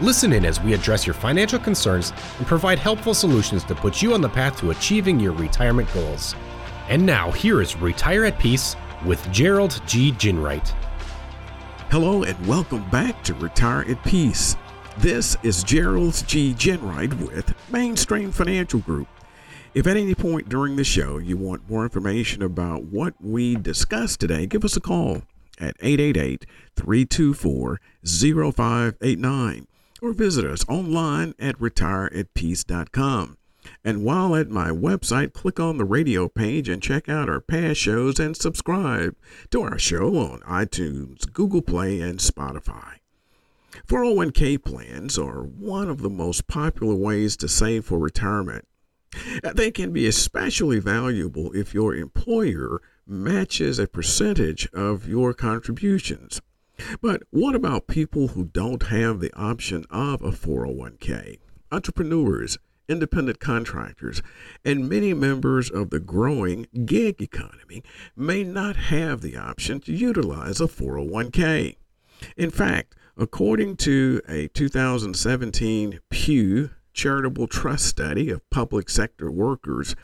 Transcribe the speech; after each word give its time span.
Listen 0.00 0.32
in 0.32 0.44
as 0.44 0.60
we 0.60 0.74
address 0.74 1.06
your 1.06 1.14
financial 1.14 1.58
concerns 1.58 2.12
and 2.38 2.46
provide 2.48 2.80
helpful 2.80 3.14
solutions 3.14 3.62
to 3.62 3.76
put 3.76 4.02
you 4.02 4.12
on 4.12 4.20
the 4.20 4.28
path 4.28 4.58
to 4.58 4.70
achieving 4.70 5.20
your 5.20 5.32
retirement 5.32 5.88
goals. 5.94 6.34
And 6.88 7.06
now, 7.06 7.30
here 7.30 7.62
is 7.62 7.76
Retire 7.76 8.24
at 8.24 8.36
Peace 8.40 8.74
with 9.06 9.30
Gerald 9.30 9.80
G. 9.86 10.10
Ginwright. 10.10 10.66
Hello, 11.92 12.24
and 12.24 12.44
welcome 12.44 12.88
back 12.90 13.22
to 13.22 13.34
Retire 13.34 13.84
at 13.88 14.02
Peace. 14.02 14.56
This 14.98 15.36
is 15.44 15.62
Gerald 15.62 16.24
G. 16.26 16.54
Ginwright 16.54 17.14
with 17.28 17.54
Mainstream 17.70 18.32
Financial 18.32 18.80
Group. 18.80 19.06
If 19.74 19.86
at 19.86 19.96
any 19.96 20.16
point 20.16 20.48
during 20.48 20.74
the 20.74 20.82
show 20.82 21.18
you 21.18 21.36
want 21.36 21.70
more 21.70 21.84
information 21.84 22.42
about 22.42 22.82
what 22.82 23.14
we 23.20 23.54
discussed 23.54 24.18
today, 24.18 24.46
give 24.46 24.64
us 24.64 24.76
a 24.76 24.80
call 24.80 25.22
at 25.60 25.76
888 25.80 26.46
324 26.74 27.80
0589 28.04 29.68
or 30.04 30.12
visit 30.12 30.44
us 30.44 30.64
online 30.68 31.34
at 31.38 31.58
retireatpeace.com. 31.58 33.38
And 33.82 34.04
while 34.04 34.36
at 34.36 34.50
my 34.50 34.68
website, 34.68 35.32
click 35.32 35.58
on 35.58 35.78
the 35.78 35.84
radio 35.86 36.28
page 36.28 36.68
and 36.68 36.82
check 36.82 37.08
out 37.08 37.30
our 37.30 37.40
past 37.40 37.80
shows 37.80 38.20
and 38.20 38.36
subscribe 38.36 39.16
to 39.50 39.62
our 39.62 39.78
show 39.78 40.16
on 40.18 40.40
iTunes, 40.40 41.32
Google 41.32 41.62
Play, 41.62 42.00
and 42.00 42.18
Spotify. 42.18 42.98
401k 43.88 44.62
plans 44.62 45.18
are 45.18 45.42
one 45.42 45.88
of 45.88 46.02
the 46.02 46.10
most 46.10 46.46
popular 46.46 46.94
ways 46.94 47.36
to 47.38 47.48
save 47.48 47.86
for 47.86 47.98
retirement. 47.98 48.66
They 49.54 49.70
can 49.70 49.92
be 49.92 50.06
especially 50.06 50.78
valuable 50.80 51.52
if 51.52 51.72
your 51.72 51.94
employer 51.94 52.82
matches 53.06 53.78
a 53.78 53.86
percentage 53.86 54.68
of 54.72 55.08
your 55.08 55.32
contributions. 55.32 56.40
But 57.00 57.22
what 57.30 57.54
about 57.54 57.86
people 57.86 58.28
who 58.28 58.44
don't 58.44 58.84
have 58.84 59.20
the 59.20 59.32
option 59.34 59.84
of 59.90 60.22
a 60.22 60.30
401k? 60.30 61.38
Entrepreneurs, 61.70 62.58
independent 62.88 63.40
contractors, 63.40 64.22
and 64.64 64.88
many 64.88 65.14
members 65.14 65.70
of 65.70 65.90
the 65.90 66.00
growing 66.00 66.66
gig 66.84 67.22
economy 67.22 67.82
may 68.16 68.44
not 68.44 68.76
have 68.76 69.20
the 69.20 69.36
option 69.36 69.80
to 69.80 69.92
utilize 69.92 70.60
a 70.60 70.66
401k. 70.66 71.76
In 72.36 72.50
fact, 72.50 72.94
according 73.16 73.76
to 73.76 74.20
a 74.28 74.48
2017 74.48 76.00
Pew 76.10 76.70
Charitable 76.92 77.46
Trust 77.46 77.86
study 77.86 78.30
of 78.30 78.48
public 78.50 78.88
sector 78.88 79.30
workers, 79.30 79.96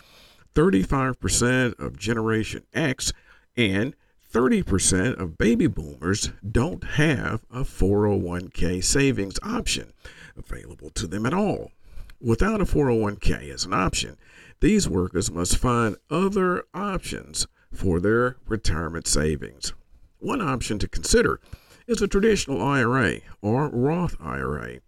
35% 0.54 1.78
of 1.78 1.96
Generation 1.96 2.64
X 2.72 3.12
and 3.56 3.94
30% 4.32 5.20
of 5.20 5.36
baby 5.38 5.66
boomers 5.66 6.30
don't 6.48 6.84
have 6.84 7.44
a 7.50 7.62
401k 7.62 8.82
savings 8.82 9.38
option 9.42 9.92
available 10.36 10.90
to 10.90 11.08
them 11.08 11.26
at 11.26 11.34
all. 11.34 11.72
Without 12.20 12.60
a 12.60 12.64
401k 12.64 13.52
as 13.52 13.64
an 13.64 13.74
option, 13.74 14.16
these 14.60 14.88
workers 14.88 15.32
must 15.32 15.56
find 15.56 15.96
other 16.10 16.64
options 16.72 17.48
for 17.72 17.98
their 17.98 18.36
retirement 18.46 19.06
savings. 19.06 19.72
One 20.18 20.40
option 20.40 20.78
to 20.78 20.88
consider 20.88 21.40
is 21.86 22.00
a 22.00 22.06
traditional 22.06 22.62
IRA 22.62 23.20
or 23.42 23.68
Roth 23.68 24.16
IRA. 24.20 24.80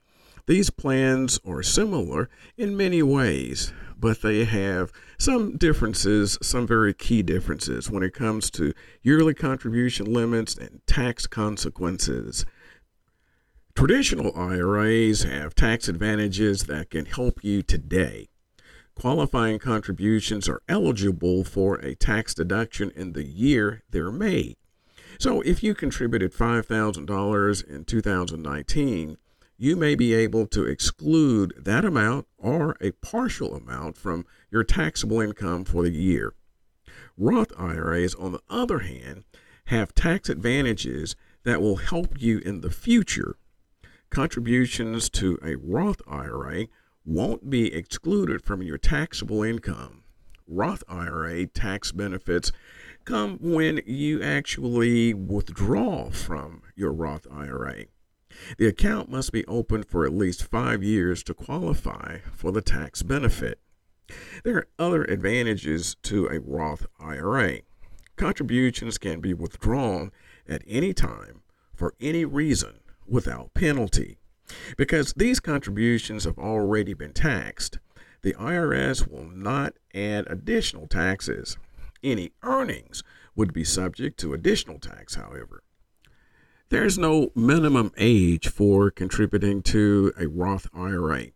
These 0.47 0.71
plans 0.71 1.39
are 1.47 1.63
similar 1.63 2.29
in 2.57 2.77
many 2.77 3.03
ways, 3.03 3.73
but 3.97 4.23
they 4.23 4.45
have 4.45 4.91
some 5.17 5.57
differences, 5.57 6.37
some 6.43 6.67
very 6.67 6.93
key 6.93 7.23
differences 7.23 7.89
when 7.89 8.03
it 8.03 8.13
comes 8.13 8.51
to 8.53 8.75
yearly 9.03 9.35
contribution 9.35 10.13
limits 10.13 10.57
and 10.57 10.81
tax 10.87 11.29
consequences. 11.29 12.45
Traditional 13.77 14.37
IRAs 14.37 15.23
have 15.23 15.55
tax 15.55 15.89
advantages 15.89 16.65
that 16.65 16.91
can 16.91 17.07
help 17.07 17.45
you 17.45 17.63
today. 17.63 18.29
Qualifying 18.97 19.61
contributions 19.61 20.49
are 20.49 20.61
eligible 20.69 21.45
for 21.45 21.77
a 21.77 21.95
tax 21.95 22.35
deduction 22.35 22.91
in 22.97 23.13
the 23.13 23.25
year 23.25 23.83
they're 23.89 24.11
made. 24.11 24.57
So 25.19 25.41
if 25.43 25.63
you 25.63 25.75
contributed 25.75 26.33
$5,000 26.35 27.65
in 27.65 27.85
2019, 27.85 29.17
you 29.63 29.77
may 29.77 29.95
be 29.95 30.13
able 30.13 30.45
to 30.45 30.65
exclude 30.65 31.55
that 31.57 31.85
amount 31.85 32.27
or 32.37 32.77
a 32.81 32.91
partial 32.91 33.55
amount 33.55 33.97
from 33.97 34.27
your 34.51 34.65
taxable 34.65 35.21
income 35.21 35.65
for 35.65 35.85
the 35.85 35.93
year. 35.93 36.35
Roth 37.17 37.53
IRAs, 37.57 38.17
on 38.17 38.33
the 38.33 38.41
other 38.51 38.81
hand, 38.81 39.23
have 39.67 39.95
tax 39.95 40.29
advantages 40.29 41.15
that 41.45 41.61
will 41.61 41.77
help 41.77 42.21
you 42.21 42.41
in 42.41 42.61
the 42.61 42.73
future. 42.73 43.37
Contributions 44.11 45.09
to 45.11 45.39
a 45.45 45.55
Roth 45.55 46.03
IRA 46.09 46.67
won't 47.05 47.49
be 47.49 47.73
excluded 47.73 48.45
from 48.45 48.63
your 48.63 48.79
taxable 48.79 49.45
income. 49.45 50.03
Roth 50.49 50.83
IRA 50.89 51.47
tax 51.47 51.93
benefits 51.93 52.51
come 53.05 53.39
when 53.41 53.81
you 53.87 54.25
actually 54.25 55.15
withdraw 55.15 56.11
from 56.11 56.63
your 56.75 56.93
Roth 56.93 57.29
IRA. 57.31 57.85
The 58.59 58.67
account 58.67 59.11
must 59.11 59.33
be 59.33 59.45
open 59.47 59.83
for 59.83 60.05
at 60.05 60.13
least 60.13 60.45
five 60.45 60.83
years 60.83 61.23
to 61.25 61.35
qualify 61.35 62.19
for 62.33 62.53
the 62.53 62.63
tax 62.63 63.03
benefit. 63.03 63.59
There 64.45 64.57
are 64.57 64.69
other 64.79 65.05
advantages 65.05 65.97
to 66.03 66.27
a 66.27 66.41
Roth 66.41 66.87
IRA. 67.01 67.61
Contributions 68.17 68.99
can 68.99 69.21
be 69.21 69.33
withdrawn 69.35 70.13
at 70.49 70.63
any 70.67 70.93
time 70.93 71.43
for 71.75 71.95
any 72.01 72.25
reason 72.25 72.81
without 73.07 73.55
penalty. 73.55 74.19
Because 74.77 75.15
these 75.15 75.41
contributions 75.41 76.25
have 76.25 76.39
already 76.39 76.95
been 76.95 77.13
taxed, 77.13 77.79
the 78.23 78.35
IRS 78.35 79.11
will 79.11 79.25
not 79.25 79.75
add 79.95 80.27
additional 80.29 80.87
taxes. 80.87 81.57
Any 82.03 82.33
earnings 82.43 83.03
would 83.35 83.53
be 83.53 83.65
subject 83.65 84.19
to 84.21 84.35
additional 84.35 84.79
tax, 84.79 85.15
however. 85.15 85.63
There's 86.73 86.97
no 86.97 87.33
minimum 87.35 87.93
age 87.99 88.49
for 88.49 88.91
contributing 88.91 89.61
to 89.65 90.11
a 90.19 90.27
Roth 90.27 90.71
IRA. 90.73 91.27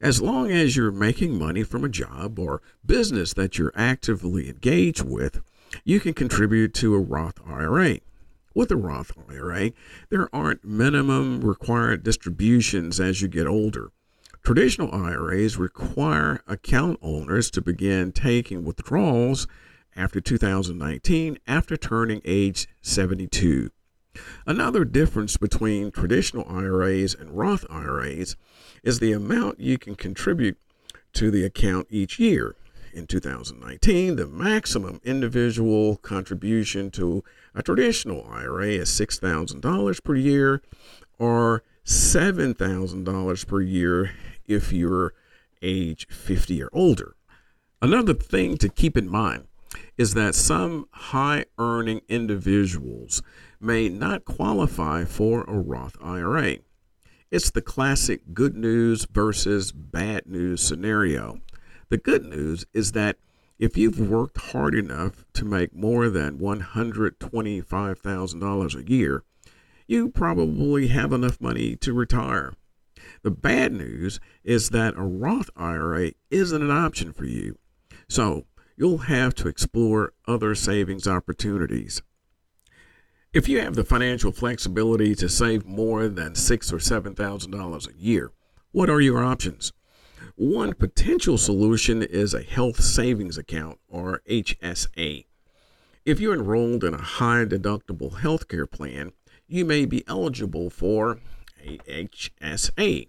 As 0.00 0.20
long 0.20 0.50
as 0.50 0.74
you're 0.74 0.90
making 0.90 1.38
money 1.38 1.62
from 1.62 1.84
a 1.84 1.88
job 1.88 2.40
or 2.40 2.60
business 2.84 3.32
that 3.34 3.56
you're 3.56 3.70
actively 3.76 4.48
engaged 4.48 5.04
with, 5.04 5.42
you 5.84 6.00
can 6.00 6.12
contribute 6.12 6.74
to 6.74 6.96
a 6.96 6.98
Roth 6.98 7.38
IRA. 7.46 8.00
With 8.52 8.72
a 8.72 8.76
Roth 8.76 9.12
IRA, 9.30 9.70
there 10.10 10.28
aren't 10.34 10.64
minimum 10.64 11.42
required 11.42 12.02
distributions 12.02 12.98
as 12.98 13.22
you 13.22 13.28
get 13.28 13.46
older. 13.46 13.92
Traditional 14.42 14.92
IRAs 14.92 15.56
require 15.56 16.42
account 16.48 16.98
owners 17.00 17.48
to 17.52 17.62
begin 17.62 18.10
taking 18.10 18.64
withdrawals 18.64 19.46
after 19.94 20.20
2019 20.20 21.38
after 21.46 21.76
turning 21.76 22.20
age 22.24 22.66
72. 22.82 23.70
Another 24.46 24.84
difference 24.84 25.36
between 25.36 25.90
traditional 25.90 26.46
IRAs 26.48 27.14
and 27.14 27.36
Roth 27.36 27.64
IRAs 27.70 28.36
is 28.82 28.98
the 28.98 29.12
amount 29.12 29.60
you 29.60 29.78
can 29.78 29.94
contribute 29.94 30.58
to 31.14 31.30
the 31.30 31.44
account 31.44 31.86
each 31.90 32.18
year. 32.18 32.56
In 32.92 33.06
2019, 33.08 34.16
the 34.16 34.26
maximum 34.26 35.00
individual 35.04 35.96
contribution 35.96 36.90
to 36.92 37.24
a 37.54 37.62
traditional 37.62 38.24
IRA 38.30 38.68
is 38.68 38.88
$6,000 38.90 40.04
per 40.04 40.14
year 40.14 40.62
or 41.18 41.64
$7,000 41.84 43.46
per 43.48 43.60
year 43.60 44.12
if 44.46 44.72
you're 44.72 45.12
age 45.60 46.06
50 46.08 46.62
or 46.62 46.68
older. 46.72 47.16
Another 47.82 48.14
thing 48.14 48.56
to 48.58 48.68
keep 48.68 48.96
in 48.96 49.08
mind 49.08 49.48
is 49.98 50.14
that 50.14 50.34
some 50.34 50.86
high 50.92 51.44
earning 51.58 52.00
individuals 52.08 53.22
may 53.64 53.88
not 53.88 54.24
qualify 54.24 55.04
for 55.04 55.42
a 55.44 55.58
Roth 55.58 55.96
IRA. 56.02 56.58
It's 57.30 57.50
the 57.50 57.62
classic 57.62 58.34
good 58.34 58.54
news 58.54 59.06
versus 59.10 59.72
bad 59.72 60.26
news 60.26 60.62
scenario. 60.62 61.40
The 61.88 61.98
good 61.98 62.24
news 62.24 62.64
is 62.72 62.92
that 62.92 63.16
if 63.58 63.76
you've 63.76 63.98
worked 63.98 64.52
hard 64.52 64.74
enough 64.74 65.24
to 65.34 65.44
make 65.44 65.74
more 65.74 66.08
than 66.08 66.38
$125,000 66.38 68.74
a 68.74 68.90
year, 68.90 69.24
you 69.86 70.08
probably 70.10 70.88
have 70.88 71.12
enough 71.12 71.40
money 71.40 71.76
to 71.76 71.92
retire. 71.92 72.54
The 73.22 73.30
bad 73.30 73.72
news 73.72 74.18
is 74.42 74.70
that 74.70 74.96
a 74.96 75.02
Roth 75.02 75.50
IRA 75.56 76.12
isn't 76.30 76.62
an 76.62 76.70
option 76.70 77.12
for 77.12 77.24
you. 77.24 77.58
So 78.08 78.46
you'll 78.76 78.98
have 78.98 79.34
to 79.36 79.48
explore 79.48 80.12
other 80.26 80.54
savings 80.54 81.06
opportunities. 81.06 82.02
If 83.34 83.48
you 83.48 83.60
have 83.62 83.74
the 83.74 83.82
financial 83.82 84.30
flexibility 84.30 85.16
to 85.16 85.28
save 85.28 85.66
more 85.66 86.06
than 86.06 86.36
six 86.36 86.72
or 86.72 86.78
seven 86.78 87.16
thousand 87.16 87.50
dollars 87.50 87.88
a 87.88 88.00
year, 88.00 88.30
what 88.70 88.88
are 88.88 89.00
your 89.00 89.24
options? 89.24 89.72
One 90.36 90.72
potential 90.72 91.36
solution 91.36 92.00
is 92.00 92.32
a 92.32 92.44
health 92.44 92.80
savings 92.80 93.36
account 93.36 93.80
or 93.88 94.22
HSA. 94.30 95.26
If 96.04 96.20
you're 96.20 96.34
enrolled 96.34 96.84
in 96.84 96.94
a 96.94 97.02
high 97.02 97.44
deductible 97.44 98.20
health 98.20 98.46
care 98.46 98.68
plan, 98.68 99.10
you 99.48 99.64
may 99.64 99.84
be 99.84 100.06
eligible 100.06 100.70
for 100.70 101.18
a 101.60 101.78
HSA. 101.88 103.08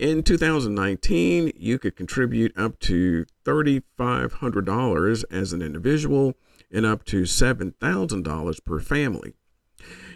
In 0.00 0.22
2019, 0.22 1.52
you 1.56 1.78
could 1.78 1.94
contribute 1.94 2.56
up 2.56 2.78
to 2.78 3.26
$3,500 3.44 5.24
as 5.30 5.52
an 5.52 5.60
individual 5.60 6.32
and 6.72 6.86
up 6.86 7.04
to 7.04 7.24
$7,000 7.24 8.64
per 8.64 8.80
family. 8.80 9.34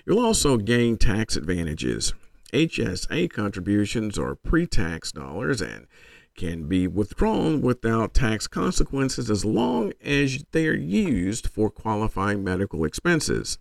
You'll 0.07 0.25
also 0.25 0.57
gain 0.57 0.97
tax 0.97 1.37
advantages. 1.37 2.15
HSA 2.55 3.31
contributions 3.31 4.19
are 4.19 4.35
pre 4.35 4.67
tax 4.67 5.13
dollars 5.13 5.61
and 5.61 5.87
can 6.35 6.67
be 6.67 6.89
withdrawn 6.89 7.61
without 7.61 8.15
tax 8.15 8.47
consequences 8.47 9.31
as 9.31 9.45
long 9.45 9.93
as 10.03 10.47
they 10.53 10.67
are 10.67 10.75
used 10.75 11.47
for 11.47 11.69
qualifying 11.69 12.43
medical 12.43 12.87
expenses. 12.87 13.59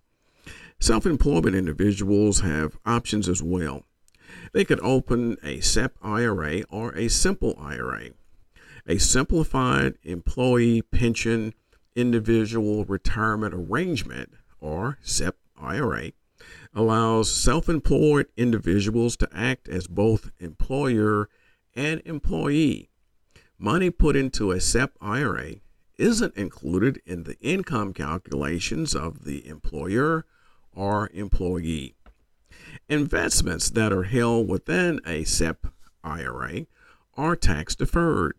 Self 0.79 1.05
employment 1.05 1.57
individuals 1.57 2.39
have 2.39 2.77
options 2.85 3.27
as 3.27 3.43
well. 3.43 3.83
They 4.51 4.65
could 4.65 4.79
open 4.81 5.37
a 5.43 5.59
SEP 5.61 5.95
IRA 6.01 6.63
or 6.69 6.95
a 6.95 7.07
simple 7.07 7.55
IRA. 7.59 8.09
A 8.85 8.97
simplified 8.97 9.95
employee 10.03 10.81
pension 10.81 11.53
individual 11.95 12.85
retirement 12.85 13.53
arrangement 13.53 14.33
or 14.59 14.97
SEP 15.01 15.35
IRA 15.57 16.11
allows 16.73 17.31
self 17.31 17.69
employed 17.69 18.27
individuals 18.35 19.15
to 19.17 19.29
act 19.31 19.69
as 19.69 19.87
both 19.87 20.31
employer 20.39 21.29
and 21.75 22.01
employee. 22.05 22.89
Money 23.57 23.89
put 23.89 24.15
into 24.15 24.51
a 24.51 24.59
SEP 24.59 24.91
IRA 24.99 25.55
isn't 25.97 26.35
included 26.35 27.01
in 27.05 27.23
the 27.23 27.39
income 27.39 27.93
calculations 27.93 28.95
of 28.95 29.23
the 29.25 29.47
employer 29.47 30.25
or 30.73 31.09
employee. 31.13 31.95
Investments 32.89 33.69
that 33.71 33.93
are 33.93 34.03
held 34.03 34.49
within 34.49 34.99
a 35.05 35.23
SEP 35.23 35.67
IRA 36.03 36.65
are 37.15 37.35
tax 37.35 37.75
deferred. 37.75 38.35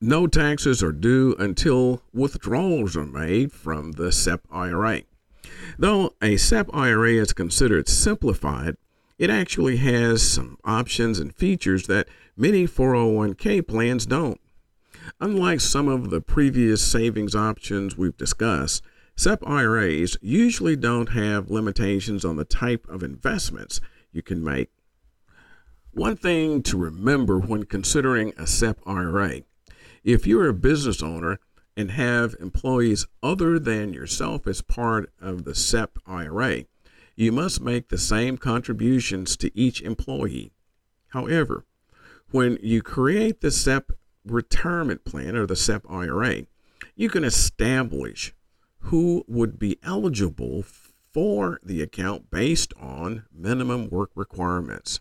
No 0.00 0.26
taxes 0.26 0.82
are 0.82 0.92
due 0.92 1.34
until 1.38 2.02
withdrawals 2.12 2.96
are 2.96 3.06
made 3.06 3.52
from 3.52 3.92
the 3.92 4.12
SEP 4.12 4.42
IRA. 4.50 5.02
Though 5.78 6.14
a 6.20 6.36
SEP 6.36 6.68
IRA 6.74 7.14
is 7.14 7.32
considered 7.32 7.88
simplified, 7.88 8.76
it 9.18 9.30
actually 9.30 9.78
has 9.78 10.22
some 10.22 10.58
options 10.64 11.18
and 11.18 11.34
features 11.34 11.86
that 11.86 12.08
many 12.36 12.66
401k 12.66 13.66
plans 13.66 14.04
don't. 14.04 14.40
Unlike 15.20 15.60
some 15.60 15.88
of 15.88 16.10
the 16.10 16.20
previous 16.20 16.82
savings 16.82 17.34
options 17.34 17.96
we've 17.96 18.16
discussed, 18.16 18.82
SEP 19.16 19.46
IRAs 19.46 20.16
usually 20.20 20.76
don't 20.76 21.10
have 21.10 21.50
limitations 21.50 22.24
on 22.24 22.36
the 22.36 22.44
type 22.44 22.86
of 22.88 23.02
investments 23.02 23.80
you 24.12 24.22
can 24.22 24.44
make. 24.44 24.70
One 25.90 26.16
thing 26.16 26.62
to 26.64 26.76
remember 26.76 27.38
when 27.38 27.64
considering 27.64 28.34
a 28.36 28.46
SEP 28.46 28.78
IRA 28.86 29.42
if 30.06 30.24
you're 30.24 30.48
a 30.48 30.54
business 30.54 31.02
owner 31.02 31.40
and 31.76 31.90
have 31.90 32.36
employees 32.38 33.08
other 33.24 33.58
than 33.58 33.92
yourself 33.92 34.46
as 34.46 34.62
part 34.62 35.10
of 35.20 35.42
the 35.44 35.54
SEP 35.54 35.98
IRA, 36.06 36.64
you 37.16 37.32
must 37.32 37.60
make 37.60 37.88
the 37.88 37.98
same 37.98 38.38
contributions 38.38 39.36
to 39.38 39.50
each 39.58 39.82
employee. 39.82 40.52
However, 41.08 41.64
when 42.30 42.56
you 42.62 42.82
create 42.82 43.40
the 43.40 43.50
SEP 43.50 43.90
retirement 44.24 45.04
plan 45.04 45.34
or 45.34 45.44
the 45.44 45.56
SEP 45.56 45.84
IRA, 45.90 46.42
you 46.94 47.08
can 47.08 47.24
establish 47.24 48.32
who 48.86 49.24
would 49.26 49.58
be 49.58 49.78
eligible 49.82 50.62
for 51.12 51.58
the 51.64 51.82
account 51.82 52.30
based 52.30 52.72
on 52.80 53.24
minimum 53.32 53.88
work 53.90 54.10
requirements. 54.14 55.00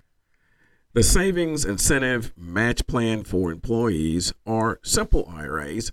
The 0.94 1.04
savings 1.04 1.66
incentive 1.66 2.34
match 2.36 2.88
plan 2.88 3.24
for 3.24 3.52
employees 3.52 4.34
or 4.44 4.80
simple 4.82 5.30
IRAs 5.30 5.92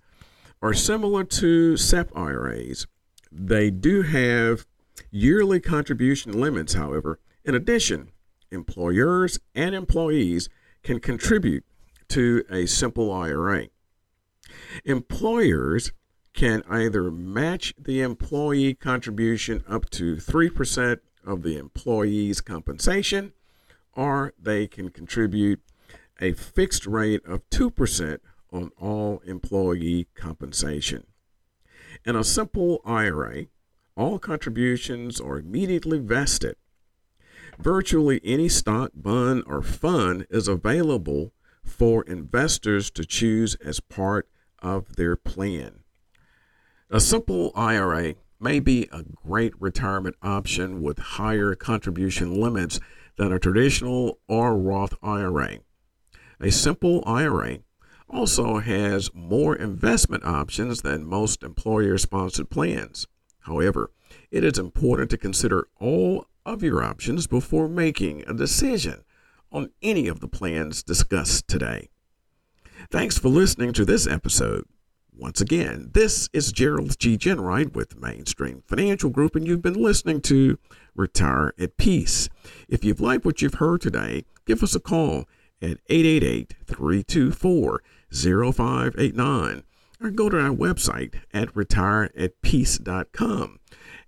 are 0.62 0.72
similar 0.72 1.24
to 1.24 1.76
SEP 1.76 2.16
IRAs. 2.16 2.86
They 3.30 3.70
do 3.70 4.02
have 4.02 4.64
yearly 5.10 5.60
contribution 5.60 6.40
limits, 6.40 6.74
however. 6.74 7.18
In 7.44 7.54
addition, 7.54 8.10
employers 8.50 9.38
and 9.54 9.74
employees 9.74 10.48
can 10.82 10.98
contribute 10.98 11.64
to 12.08 12.44
a 12.48 12.64
simple 12.66 13.12
IRA. 13.12 13.66
Employers 14.84 15.92
can 16.34 16.62
either 16.68 17.10
match 17.10 17.74
the 17.78 18.00
employee 18.00 18.74
contribution 18.74 19.62
up 19.68 19.90
to 19.90 20.16
3% 20.16 21.00
of 21.24 21.42
the 21.42 21.56
employee's 21.56 22.40
compensation, 22.40 23.32
or 23.92 24.32
they 24.40 24.66
can 24.66 24.88
contribute 24.90 25.60
a 26.20 26.32
fixed 26.32 26.86
rate 26.86 27.24
of 27.26 27.48
2% 27.50 28.18
on 28.52 28.70
all 28.80 29.20
employee 29.26 30.08
compensation. 30.14 31.06
In 32.04 32.16
a 32.16 32.24
simple 32.24 32.80
IRA, 32.84 33.46
all 33.96 34.18
contributions 34.18 35.20
are 35.20 35.38
immediately 35.38 35.98
vested. 35.98 36.56
Virtually 37.58 38.20
any 38.24 38.48
stock, 38.48 38.92
bond, 38.94 39.44
or 39.46 39.62
fund 39.62 40.26
is 40.30 40.48
available 40.48 41.32
for 41.62 42.02
investors 42.04 42.90
to 42.90 43.04
choose 43.04 43.54
as 43.56 43.80
part 43.80 44.28
of 44.60 44.96
their 44.96 45.16
plan. 45.16 45.81
A 46.94 47.00
simple 47.00 47.52
IRA 47.54 48.16
may 48.38 48.60
be 48.60 48.86
a 48.92 49.02
great 49.02 49.54
retirement 49.58 50.14
option 50.20 50.82
with 50.82 50.98
higher 50.98 51.54
contribution 51.54 52.38
limits 52.38 52.80
than 53.16 53.32
a 53.32 53.38
traditional 53.38 54.18
or 54.28 54.58
Roth 54.58 54.92
IRA. 55.02 55.60
A 56.38 56.50
simple 56.50 57.02
IRA 57.06 57.60
also 58.10 58.58
has 58.58 59.08
more 59.14 59.56
investment 59.56 60.22
options 60.26 60.82
than 60.82 61.06
most 61.06 61.42
employer 61.42 61.96
sponsored 61.96 62.50
plans. 62.50 63.06
However, 63.40 63.90
it 64.30 64.44
is 64.44 64.58
important 64.58 65.08
to 65.12 65.16
consider 65.16 65.68
all 65.80 66.26
of 66.44 66.62
your 66.62 66.84
options 66.84 67.26
before 67.26 67.70
making 67.70 68.22
a 68.26 68.34
decision 68.34 69.02
on 69.50 69.70
any 69.80 70.08
of 70.08 70.20
the 70.20 70.28
plans 70.28 70.82
discussed 70.82 71.48
today. 71.48 71.88
Thanks 72.90 73.16
for 73.16 73.30
listening 73.30 73.72
to 73.72 73.86
this 73.86 74.06
episode. 74.06 74.66
Once 75.22 75.40
again, 75.40 75.88
this 75.94 76.28
is 76.32 76.50
Gerald 76.50 76.98
G. 76.98 77.16
Ginwright 77.16 77.74
with 77.74 77.96
Mainstream 77.96 78.64
Financial 78.66 79.08
Group, 79.08 79.36
and 79.36 79.46
you've 79.46 79.62
been 79.62 79.80
listening 79.80 80.20
to 80.22 80.58
Retire 80.96 81.54
at 81.60 81.76
Peace. 81.76 82.28
If 82.68 82.84
you've 82.84 83.00
liked 83.00 83.24
what 83.24 83.40
you've 83.40 83.54
heard 83.54 83.82
today, 83.82 84.24
give 84.46 84.64
us 84.64 84.74
a 84.74 84.80
call 84.80 85.28
at 85.62 85.78
888 85.88 86.54
324 86.66 87.82
0589 88.10 89.62
or 90.02 90.10
go 90.10 90.28
to 90.28 90.40
our 90.40 90.50
website 90.50 91.14
at 91.32 91.54
retireatpeace.com 91.54 93.60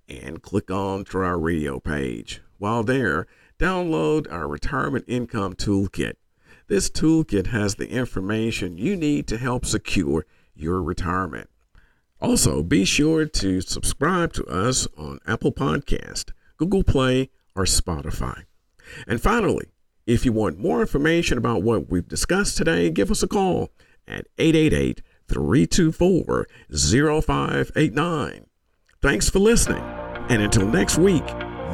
and 0.08 0.42
click 0.42 0.68
on 0.68 1.04
to 1.04 1.18
our 1.18 1.38
radio 1.38 1.78
page. 1.78 2.42
While 2.58 2.82
there, 2.82 3.28
download 3.60 4.26
our 4.32 4.48
retirement 4.48 5.04
income 5.06 5.54
toolkit. 5.54 6.14
This 6.66 6.90
toolkit 6.90 7.46
has 7.46 7.76
the 7.76 7.90
information 7.90 8.78
you 8.78 8.96
need 8.96 9.28
to 9.28 9.38
help 9.38 9.64
secure 9.64 10.26
your 10.54 10.82
retirement. 10.82 11.48
Also, 12.20 12.62
be 12.62 12.84
sure 12.84 13.26
to 13.26 13.60
subscribe 13.60 14.32
to 14.32 14.44
us 14.46 14.88
on 14.96 15.18
Apple 15.26 15.52
Podcast, 15.52 16.32
Google 16.56 16.82
Play, 16.82 17.30
or 17.54 17.64
Spotify. 17.64 18.44
And 19.06 19.20
finally, 19.20 19.66
if 20.06 20.24
you 20.24 20.32
want 20.32 20.58
more 20.58 20.80
information 20.80 21.38
about 21.38 21.62
what 21.62 21.90
we've 21.90 22.08
discussed 22.08 22.56
today, 22.56 22.90
give 22.90 23.10
us 23.10 23.22
a 23.22 23.28
call 23.28 23.70
at 24.06 24.26
888 24.38 25.02
324 25.28 26.46
0589. 26.70 28.46
Thanks 29.00 29.30
for 29.30 29.38
listening. 29.38 29.82
And 30.28 30.42
until 30.42 30.66
next 30.66 30.98
week, 30.98 31.26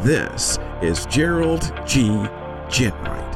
this 0.02 0.58
is 0.82 1.06
Gerald 1.06 1.62
G. 1.86 2.08
Ginwright. 2.68 3.30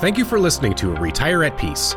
Thank 0.00 0.18
you 0.18 0.24
for 0.24 0.38
listening 0.38 0.74
to 0.74 0.94
Retire 0.94 1.44
at 1.44 1.56
Peace. 1.58 1.96